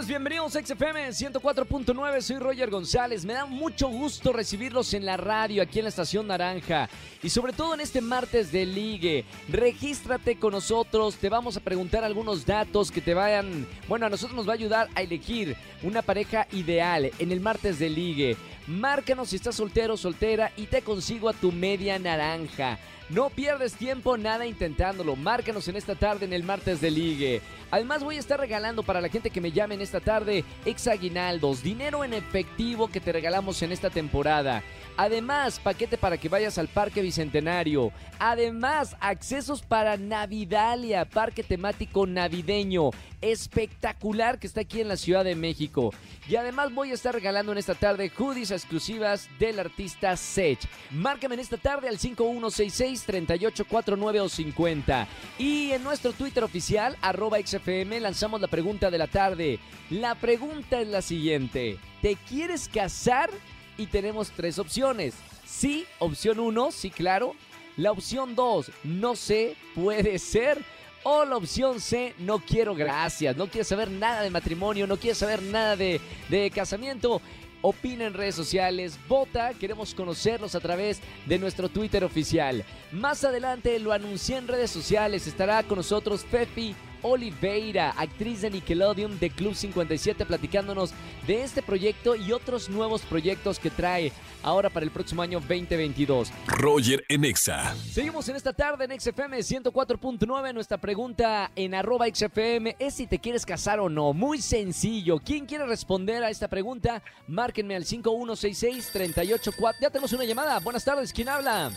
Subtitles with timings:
[0.00, 3.24] bienvenidos a XFM 104.9, soy Roger González.
[3.24, 6.88] Me da mucho gusto recibirlos en la radio, aquí en la Estación Naranja.
[7.22, 9.24] Y sobre todo en este martes de ligue.
[9.48, 13.66] Regístrate con nosotros, te vamos a preguntar algunos datos que te vayan...
[13.86, 17.78] Bueno, a nosotros nos va a ayudar a elegir una pareja ideal en el martes
[17.78, 18.36] de ligue.
[18.66, 22.78] Márcanos si estás soltero o soltera y te consigo a tu media naranja.
[23.12, 25.16] No pierdes tiempo nada intentándolo.
[25.16, 27.42] Márcanos en esta tarde en el martes de ligue.
[27.70, 31.62] Además voy a estar regalando para la gente que me llame en esta tarde exaguinaldos,
[31.62, 34.62] dinero en efectivo que te regalamos en esta temporada.
[34.96, 37.92] Además, paquete para que vayas al Parque Bicentenario.
[38.18, 42.90] Además, accesos para Navidalia, parque temático navideño.
[43.20, 45.92] Espectacular que está aquí en la Ciudad de México.
[46.28, 50.58] Y además voy a estar regalando en esta tarde hoodies exclusivas del artista Sech.
[50.90, 55.08] Márcame en esta tarde al 5166-3849 o 50.
[55.38, 59.60] Y en nuestro Twitter oficial, arroba XFM, lanzamos la pregunta de la tarde.
[59.90, 61.78] La pregunta es la siguiente.
[62.02, 63.30] ¿Te quieres casar?
[63.76, 65.14] Y tenemos tres opciones.
[65.44, 67.34] Sí, opción 1, sí, claro.
[67.76, 70.62] La opción 2, no sé, puede ser.
[71.04, 73.36] O la opción C, no quiero gracias.
[73.36, 77.20] No quiero saber nada de matrimonio, no quiero saber nada de, de casamiento.
[77.60, 82.64] Opina en redes sociales, vota, queremos conocerlos a través de nuestro Twitter oficial.
[82.90, 89.18] Más adelante lo anuncié en redes sociales, estará con nosotros Fefi Oliveira, actriz de Nickelodeon
[89.18, 90.94] de Club 57, platicándonos
[91.26, 96.32] de este proyecto y otros nuevos proyectos que trae ahora para el próximo año 2022.
[96.46, 97.74] Roger en Exa.
[97.74, 100.54] Seguimos en esta tarde en XFM 104.9.
[100.54, 104.12] Nuestra pregunta en arroba XFM es si te quieres casar o no.
[104.12, 105.18] Muy sencillo.
[105.18, 107.02] ¿Quién quiere responder a esta pregunta?
[107.28, 109.74] Márquenme al 5166-384.
[109.80, 110.58] Ya tenemos una llamada.
[110.60, 111.12] Buenas tardes.
[111.12, 111.70] ¿Quién habla?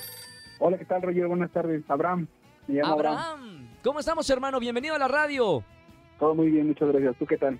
[0.59, 1.27] Hola, ¿qué tal, Roger?
[1.27, 1.83] Buenas tardes.
[1.87, 2.27] Abraham.
[2.67, 3.17] Me llamo Abraham.
[3.17, 3.64] Abraham.
[3.85, 4.59] ¿Cómo estamos, hermano?
[4.59, 5.63] Bienvenido a la radio.
[6.17, 7.15] Todo muy bien, muchas gracias.
[7.17, 7.59] ¿Tú qué tal?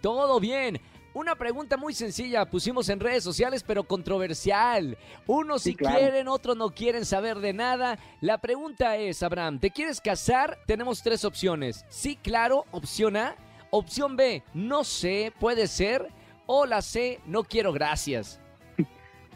[0.00, 0.80] Todo bien.
[1.12, 4.96] Una pregunta muy sencilla, pusimos en redes sociales, pero controversial.
[5.26, 5.98] Unos Sí, si claro.
[5.98, 7.98] quieren, otros no quieren saber de nada.
[8.22, 10.56] La pregunta es, Abraham, ¿te quieres casar?
[10.66, 11.84] Tenemos tres opciones.
[11.90, 13.36] Sí, claro, opción A.
[13.70, 16.08] Opción B, no sé, puede ser.
[16.46, 18.40] O la C, no quiero gracias.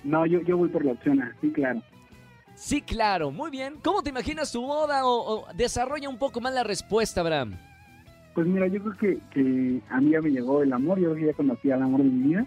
[0.03, 1.81] No, yo, yo voy por la opción A, sí, claro.
[2.54, 3.74] Sí, claro, muy bien.
[3.82, 5.06] ¿Cómo te imaginas tu boda?
[5.06, 7.56] O, o desarrolla un poco más la respuesta, Abraham.
[8.34, 11.16] Pues mira, yo creo que, que a mí ya me llegó el amor, yo creo
[11.16, 12.46] que ya conocí al amor de mi vida.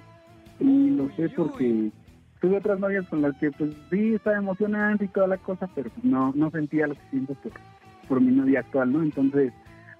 [0.59, 1.91] Y lo sé porque
[2.41, 5.91] tuve otras novias con las que, pues sí, estaba emocionante y toda la cosa, pero
[6.01, 7.51] no, no sentía lo que siento por,
[8.07, 9.03] por mi novia actual, ¿no?
[9.03, 9.53] Entonces,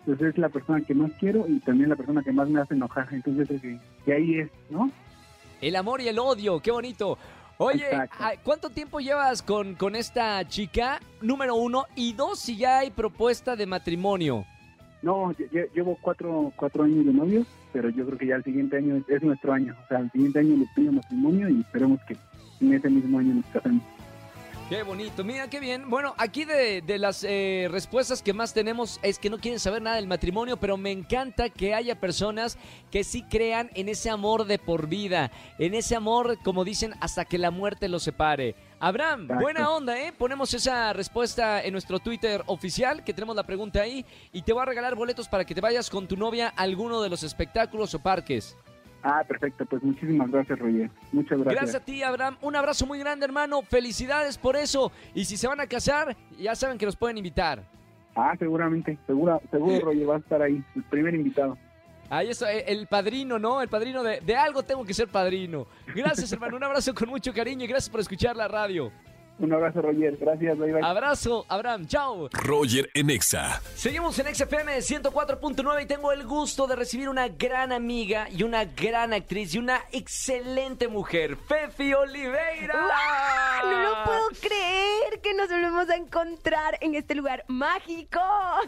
[0.06, 2.74] pues es la persona que más quiero y también la persona que más me hace
[2.74, 3.08] enojar.
[3.12, 4.90] Entonces, es que, que ahí es, ¿no?
[5.62, 7.18] El amor y el odio, qué bonito.
[7.58, 8.18] Oye, Exacto.
[8.20, 11.00] ah, ¿cuánto tiempo llevas con, con esta chica?
[11.22, 11.86] Número uno.
[11.96, 14.46] Y dos, si ya hay propuesta de matrimonio.
[15.02, 18.44] No, lle- lle- llevo cuatro, cuatro años de novios, pero yo creo que ya el
[18.44, 19.76] siguiente año es, es nuestro año.
[19.84, 22.18] O sea, el siguiente año le pido matrimonio y esperemos que
[22.62, 23.84] en ese mismo año nos casemos.
[24.68, 25.92] Qué bonito, mira qué bien.
[25.92, 29.84] Bueno, aquí de, de las eh, respuestas que más tenemos es que no quieren saber
[29.84, 32.58] nada del matrimonio, pero me encanta que haya personas
[32.90, 37.26] que sí crean en ese amor de por vida, en ese amor, como dicen, hasta
[37.26, 38.56] que la muerte los separe.
[38.80, 40.12] Abraham, buena onda, ¿eh?
[40.12, 44.04] Ponemos esa respuesta en nuestro Twitter oficial, que tenemos la pregunta ahí,
[44.34, 47.04] y te voy a regalar boletos para que te vayas con tu novia a alguno
[47.04, 48.58] de los espectáculos o parques.
[49.08, 49.68] Ah, perfecto.
[49.68, 50.90] Pues muchísimas gracias, Roger.
[51.12, 51.56] Muchas gracias.
[51.56, 52.38] Gracias a ti, Abraham.
[52.42, 53.62] Un abrazo muy grande, hermano.
[53.62, 54.92] Felicidades por eso.
[55.14, 57.62] Y si se van a casar, ya saben que nos pueden invitar.
[58.16, 58.98] Ah, seguramente.
[59.06, 61.56] Seguro, seguro, Roger va a estar ahí, el primer invitado.
[62.10, 63.62] Ahí está, eh, el padrino, ¿no?
[63.62, 65.68] El padrino de, de algo tengo que ser padrino.
[65.96, 66.58] Gracias, hermano.
[66.58, 68.92] Un abrazo con mucho cariño y gracias por escuchar la radio.
[69.38, 70.16] Un abrazo, Roger.
[70.18, 70.82] Gracias, bye bye.
[70.84, 71.88] Abrazo, Abraham.
[71.88, 72.30] Chao.
[72.32, 73.62] Roger en Exa.
[73.76, 78.64] Seguimos en XFM 104.9 y tengo el gusto de recibir una gran amiga y una
[78.64, 82.74] gran actriz y una excelente mujer, Fefi Oliveira.
[82.74, 83.66] ¡Guau!
[83.66, 88.20] No lo puedo creer que nos volvemos a encontrar en este lugar mágico.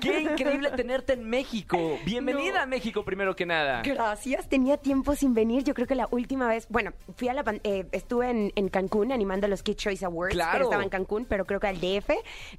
[0.01, 1.99] Qué increíble tenerte en México.
[2.05, 2.63] Bienvenida No.
[2.63, 3.81] a México primero que nada.
[3.83, 5.63] Gracias, tenía tiempo sin venir.
[5.63, 9.11] Yo creo que la última vez, bueno, fui a la eh, estuve en, en Cancún
[9.11, 10.56] animando los Kid Choice Awards, Claro.
[10.57, 12.09] Pero estaba en Cancún, pero creo que al DF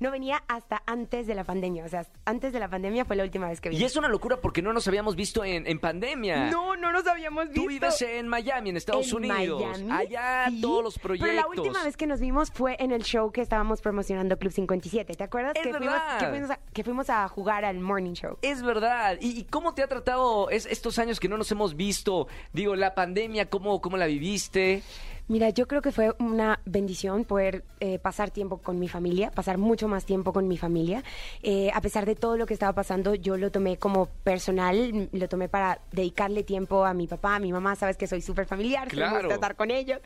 [0.00, 1.84] no venía hasta antes de la pandemia.
[1.84, 3.80] O sea, antes de la pandemia fue la última vez que vine.
[3.82, 6.50] Y es una locura porque no nos habíamos visto en, en pandemia.
[6.50, 7.62] No, no nos habíamos visto.
[7.62, 9.62] Tú vives en Miami, en Estados En Unidos.
[9.80, 11.28] Miami, Allá sí, todos los proyectos.
[11.30, 14.52] Pero la última vez que nos vimos fue en el show que estábamos promocionando Club
[14.52, 15.14] 57.
[15.14, 15.52] ¿Te acuerdas?
[15.56, 16.18] Es que, fuimos, verdad.
[16.18, 18.38] que, fuimos a, que fuimos a jugar al morning show.
[18.42, 19.16] Es verdad.
[19.20, 22.28] ¿Y, y cómo te ha tratado es- estos años que no nos hemos visto?
[22.52, 24.82] Digo, la pandemia, ¿cómo, cómo la viviste?
[25.28, 29.58] Mira, yo creo que fue una bendición poder eh, pasar tiempo con mi familia, pasar
[29.58, 31.04] mucho más tiempo con mi familia.
[31.42, 35.28] Eh, a pesar de todo lo que estaba pasando, yo lo tomé como personal, lo
[35.28, 38.88] tomé para dedicarle tiempo a mi papá, a mi mamá, sabes que soy súper familiar,
[38.88, 39.30] Claro.
[39.30, 40.00] estar con ellos,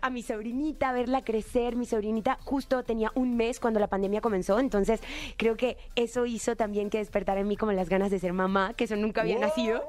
[0.00, 2.38] a mi sobrinita, verla crecer, mi sobrinita.
[2.42, 5.00] Justo tenía un mes cuando la pandemia comenzó, entonces
[5.36, 8.72] creo que eso hizo también que despertara en mí como las ganas de ser mamá,
[8.72, 9.84] que eso nunca había nacido.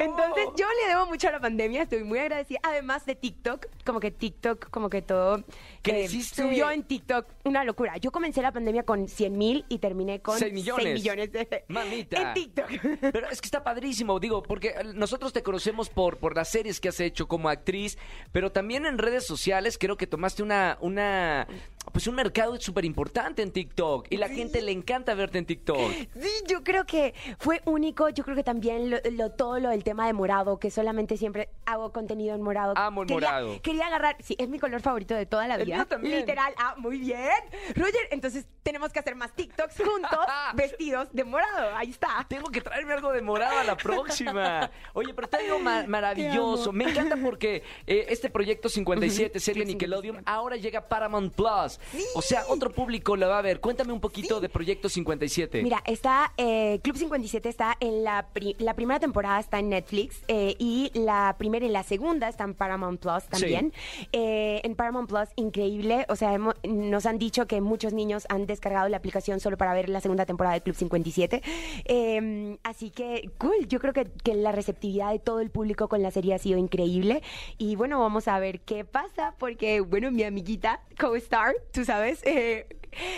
[0.00, 4.00] Entonces yo le debo mucho a la pandemia, estoy muy agradecida, además de TikTok, como
[4.00, 5.44] que TikTok, como que todo eh,
[5.82, 6.40] Creciste.
[6.42, 7.98] subió en TikTok, una locura.
[7.98, 10.94] Yo comencé la pandemia con 100 mil y terminé con Seis millones.
[10.94, 12.28] millones de, Mamita.
[12.28, 12.68] en TikTok.
[13.12, 16.80] Pero es que está padrísimo, digo, porque eh, nosotros te conocemos por, por las series
[16.80, 17.98] que has hecho como actriz,
[18.32, 21.46] pero también en redes sociales creo que tomaste una, una
[21.92, 25.90] pues un mercado súper importante en TikTok y la gente le encanta verte en TikTok.
[26.20, 28.08] Sí, yo creo que fue único.
[28.08, 31.48] Yo creo que también lo, lo- todo lo del tema de morado, que solamente siempre
[31.66, 32.74] hago contenido en morado.
[32.76, 33.62] Amo el Quería- morado.
[33.62, 35.76] Quería agarrar, sí, es mi color favorito de toda la El vida.
[35.76, 36.18] mío también.
[36.20, 36.52] Literal.
[36.58, 37.30] Ah, muy bien.
[37.76, 40.18] Roger, entonces tenemos que hacer más TikToks juntos,
[40.54, 41.76] vestidos de morado.
[41.76, 42.24] Ahí está.
[42.28, 44.70] Tengo que traerme algo de morado a la próxima.
[44.94, 46.72] Oye, pero digo ma- maravilloso.
[46.72, 50.30] Me encanta porque eh, este proyecto 57, serie Nickelodeon, 57.
[50.30, 51.73] ahora llega Paramount Plus.
[52.14, 53.60] O sea, otro público lo va a ver.
[53.60, 55.62] Cuéntame un poquito de Proyecto 57.
[55.62, 60.22] Mira, está eh, Club 57 está en la, pri- la primera temporada está en Netflix
[60.28, 63.72] eh, y la primera y la segunda están en Paramount Plus también.
[64.12, 68.88] Eh, en Paramount Plus increíble, o sea, nos han dicho que muchos niños han descargado
[68.88, 71.42] la aplicación solo para ver la segunda temporada de Club 57.
[71.86, 76.02] Eh, así que cool, yo creo que, que la receptividad de todo el público con
[76.02, 77.22] la serie ha sido increíble
[77.58, 82.66] y bueno, vamos a ver qué pasa porque bueno, mi amiguita co-star, tú sabes, eh,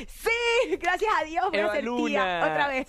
[0.07, 2.09] sí, gracias a Dios voy a Eva ser Luna.
[2.09, 2.89] tía otra vez.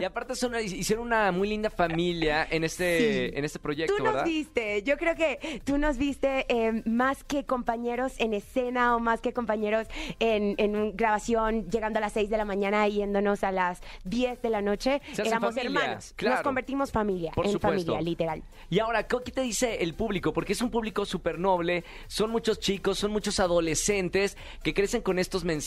[0.00, 2.84] Y aparte son, hicieron una muy linda familia en este,
[3.30, 3.36] Sí.
[3.36, 4.26] en este proyecto, Tú nos ¿verdad?
[4.26, 9.20] viste, yo creo que tú nos viste eh, más que compañeros en escena o más
[9.20, 9.86] que compañeros
[10.20, 10.54] en,
[10.96, 14.62] grabación, llegando a las 6 de la mañana y yéndonos a las 10 de la
[14.62, 15.00] noche.
[15.16, 16.12] Éramos familia, hermanos.
[16.16, 16.36] claro.
[16.36, 17.92] Nos convertimos familia, Por en supuesto.
[17.92, 18.42] familia, literal.
[18.70, 20.32] Y ahora, ¿qué te dice el público?
[20.32, 25.18] Porque es un público súper noble, son muchos chicos, son muchos adolescentes que crecen con
[25.18, 25.63] estos mensajes.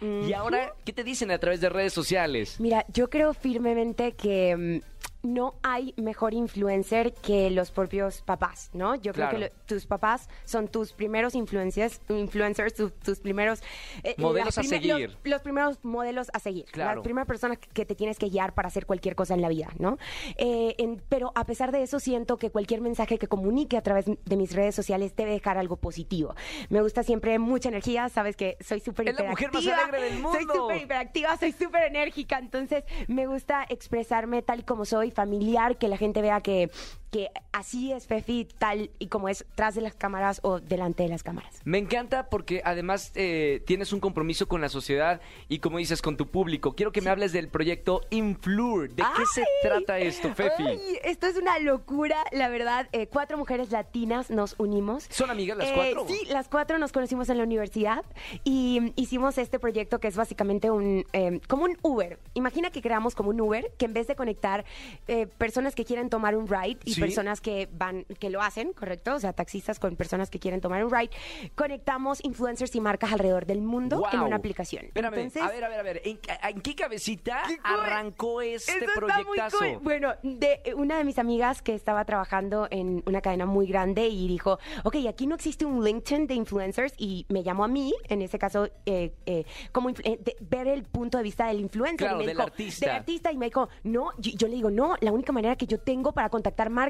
[0.00, 2.56] Y ahora, ¿qué te dicen a través de redes sociales?
[2.58, 8.94] Mira, yo creo firmemente que mm, no hay mejor influencer que los propios papás, ¿no?
[8.94, 9.36] Yo Claro.
[9.36, 13.62] creo que lo- tus papás son tus primeros influencias, influencers, tu- tus primeros...
[14.04, 15.08] eh, Modelos las a primer- seguir.
[15.10, 16.66] Los, los primeros modelos a seguir.
[16.66, 16.96] Claro.
[17.00, 19.68] La primera persona que- te tienes que guiar para hacer cualquier cosa en la vida,
[19.78, 19.98] ¿no?
[20.36, 24.06] Eh, en- pero a pesar de eso, siento que cualquier mensaje que comunique a través
[24.06, 26.34] de mis redes sociales debe dejar algo positivo.
[26.68, 30.02] Me gusta siempre mucha energía, sabes que soy súper Es la mujer más hiperactiva, alegre
[30.14, 30.54] del Soy mundo.
[30.54, 35.88] súper hiperactiva, soy súper enérgica, entonces me gusta expresarme tal y como soy, familiar, que
[35.88, 36.70] la gente vea que,
[37.10, 41.08] que así es Fefi, tal y como es tras de las cámaras o delante de
[41.08, 41.60] las cámaras.
[41.64, 46.16] Me encanta porque además eh, tienes un compromiso con la sociedad y como dices, con
[46.16, 46.74] tu público.
[46.74, 48.90] Quiero que me hables del proyecto Influr.
[48.90, 50.64] ¿De qué se trata esto, Fefi?
[50.66, 52.88] Ay, esto es una locura, la verdad.
[52.92, 55.06] Eh, cuatro mujeres latinas nos unimos.
[55.10, 56.06] ¿Son amigas las Eh, cuatro?
[56.08, 58.04] Sí, las cuatro nos conocimos en la universidad
[58.44, 62.18] y hicimos este proyecto que es básicamente un eh, como un Uber.
[62.34, 64.64] Imagina que creamos como un Uber que en vez de conectar
[65.06, 66.97] eh, personas que quieren tomar un ride y Sí.
[67.00, 70.84] Personas que van que lo hacen, correcto, o sea, taxistas con personas que quieren tomar
[70.84, 71.10] un ride,
[71.54, 74.86] conectamos influencers y marcas alrededor del mundo en una aplicación.
[74.86, 76.02] Espérame, Entonces, a ver, a ver, a ver.
[76.04, 79.58] ¿En, en qué cabecita arrancó este Eso está muy proyectazo?
[79.58, 79.78] cool.
[79.82, 84.06] Bueno, de eh, una de mis amigas que estaba trabajando en una cadena muy grande
[84.08, 87.94] y dijo, ok, aquí no existe un LinkedIn de influencers y me llamó a mí,
[88.08, 92.08] en ese caso, eh, eh, como eh, de- ver el punto de vista del influencer.
[92.08, 92.86] Claro, y me del dijo, artista.
[92.86, 95.66] Del artista y me dijo, no, yo, yo le digo, no, la única manera que
[95.66, 96.87] yo tengo para contactar marcas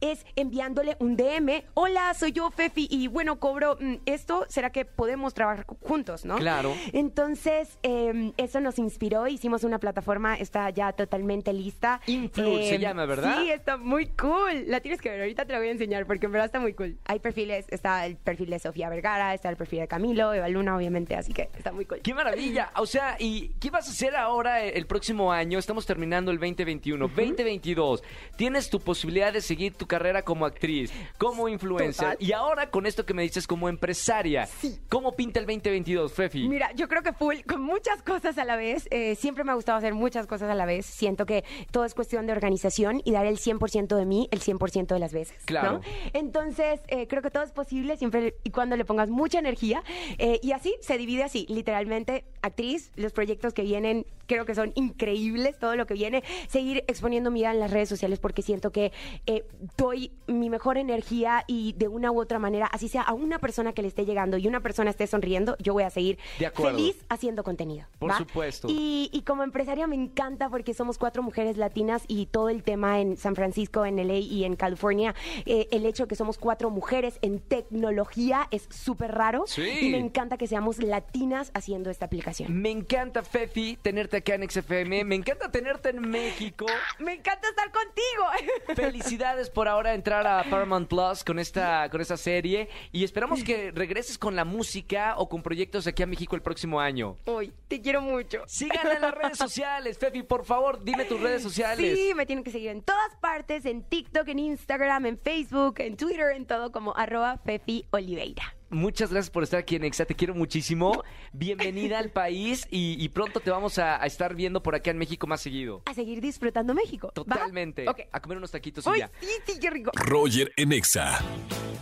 [0.00, 4.84] es enviándole un DM, hola, soy yo, Fefi, y bueno, cobro mm, esto, ¿será que
[4.84, 6.36] podemos trabajar juntos, no?
[6.36, 6.74] Claro.
[6.92, 12.00] Entonces, eh, eso nos inspiró, hicimos una plataforma, está ya totalmente lista.
[12.06, 13.38] Influr se llama, ¿verdad?
[13.40, 14.64] Sí, está muy cool.
[14.66, 16.74] La tienes que ver, ahorita te la voy a enseñar porque en verdad está muy
[16.74, 16.98] cool.
[17.04, 20.76] Hay perfiles, está el perfil de Sofía Vergara, está el perfil de Camilo, Eva Luna,
[20.76, 22.00] obviamente, así que está muy cool.
[22.02, 22.70] ¡Qué maravilla!
[22.76, 25.58] O sea, ¿y qué vas a hacer ahora el próximo año?
[25.58, 28.02] Estamos terminando el 2021, 2022.
[28.36, 32.16] Tienes tu posibilidad de seguir tu carrera como actriz, como influencer Total.
[32.20, 34.48] y ahora con esto que me dices como empresaria.
[34.88, 36.48] ¿Cómo pinta el 2022, Fefi?
[36.48, 38.86] Mira, yo creo que full, con muchas cosas a la vez.
[38.90, 40.86] eh, siempre me ha gustado hacer muchas cosas a la vez.
[40.86, 44.86] Siento que todo es cuestión de organización y dar el 100% de mí el 100%
[44.86, 45.36] de las veces.
[45.40, 45.46] ¿no?
[45.46, 45.80] Claro.
[46.12, 49.82] Entonces, eh, creo que todo es posible siempre y cuando le pongas mucha energía.
[50.18, 54.72] eh, y así se divide así, literalmente, actriz, los proyectos que vienen, creo que son
[54.74, 56.22] increíbles todo lo que viene.
[56.48, 58.92] Seguir exponiendo mi vida en las redes sociales porque siento que
[59.26, 59.44] eh,
[59.76, 63.72] doy mi mejor energía y de una u otra manera, así sea a una persona
[63.72, 66.18] que le esté llegando y una persona esté sonriendo, yo voy a seguir
[66.54, 67.86] feliz haciendo contenido.
[67.98, 68.18] Por ¿va?
[68.18, 68.68] supuesto.
[68.68, 73.00] Y, y como empresaria me encanta porque somos cuatro mujeres latinas y todo el tema
[73.00, 75.14] en San Francisco, en LA y en California,
[75.46, 79.44] eh, el hecho de que somos cuatro mujeres en tecnología es súper raro.
[79.46, 79.62] Sí.
[79.82, 82.60] Y me encanta que seamos latinas haciendo esta aplicación.
[82.60, 85.04] Me encanta, Fefi, tenerte acá en XFM.
[85.04, 86.66] Me encanta tenerte en México.
[86.98, 88.74] Me encanta estar contigo.
[88.74, 89.11] Felicidades
[89.54, 92.68] por ahora entrar a Paramount Plus con esta, con esta serie.
[92.92, 96.80] Y esperamos que regreses con la música o con proyectos aquí a México el próximo
[96.80, 97.16] año.
[97.26, 98.42] Uy, te quiero mucho.
[98.46, 99.98] Síganla en las redes sociales.
[99.98, 101.98] Fefi, por favor, dime tus redes sociales.
[101.98, 105.96] Sí, me tienen que seguir en todas partes, en TikTok, en Instagram, en Facebook, en
[105.96, 108.54] Twitter, en todo como arroba Fefi Oliveira.
[108.72, 111.04] Muchas gracias por estar aquí en Exa, te quiero muchísimo.
[111.34, 114.96] Bienvenida al país y, y pronto te vamos a, a estar viendo por acá en
[114.96, 115.82] México más seguido.
[115.84, 117.08] A seguir disfrutando México.
[117.08, 117.12] ¿va?
[117.12, 117.86] Totalmente.
[117.86, 118.00] Ok.
[118.10, 119.10] A comer unos taquitos y ya.
[119.20, 119.90] sí, sí, qué rico.
[119.94, 121.20] Roger en Exa.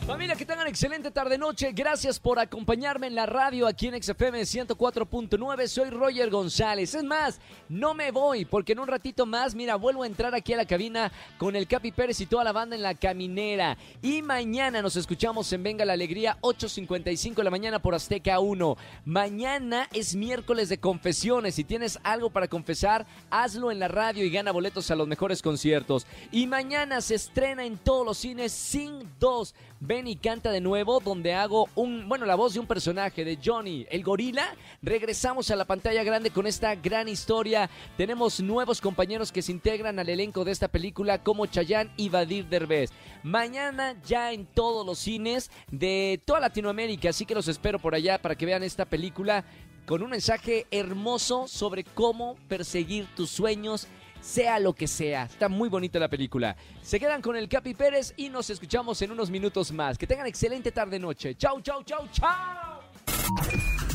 [0.04, 1.70] Familia, que tengan excelente tarde-noche.
[1.72, 5.68] Gracias por acompañarme en la radio aquí en XFM 104.9.
[5.68, 6.94] Soy Roger González.
[6.96, 10.52] Es más, no me voy porque en un ratito más, mira, vuelvo a entrar aquí
[10.54, 13.78] a la cabina con el Capi Pérez y toda la banda en la caminera.
[14.02, 16.38] Y mañana nos escuchamos en Venga la Alegría,
[16.86, 18.76] 8.55 de la mañana por Azteca 1.
[19.04, 21.54] Mañana es miércoles de confesiones.
[21.54, 25.42] Si tienes algo para confesar, hazlo en la radio y gana boletos a los mejores
[25.42, 26.06] conciertos.
[26.32, 29.54] Y mañana se estrena en todos los cines Sing 2.
[29.82, 33.38] Ven y canta de nuevo, donde hago un, bueno, la voz de un personaje, de
[33.42, 34.54] Johnny, el gorila.
[34.82, 37.70] Regresamos a la pantalla grande con esta gran historia.
[37.96, 42.46] Tenemos nuevos compañeros que se integran al elenco de esta película, como Chayanne y Vadir
[42.46, 42.90] Derbez.
[43.22, 48.20] Mañana ya en todos los cines de toda Latinoamérica, así que los espero por allá
[48.22, 49.44] para que vean esta película
[49.86, 53.88] con un mensaje hermoso sobre cómo perseguir tus sueños
[54.20, 55.24] sea lo que sea.
[55.24, 56.56] Está muy bonita la película.
[56.82, 59.98] Se quedan con el Capi Pérez y nos escuchamos en unos minutos más.
[59.98, 61.34] Que tengan excelente tarde-noche.
[61.36, 62.28] Chau, chau, chau, chau.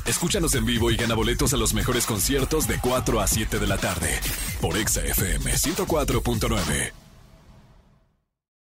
[0.05, 3.67] Escúchanos en vivo y gana boletos a los mejores conciertos de 4 a 7 de
[3.67, 4.19] la tarde.
[4.59, 7.04] Por Exa FM 104.9.